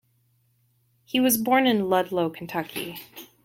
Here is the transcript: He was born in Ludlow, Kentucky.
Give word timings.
He 1.05 1.19
was 1.19 1.37
born 1.37 1.67
in 1.67 1.87
Ludlow, 1.87 2.31
Kentucky. 2.31 2.97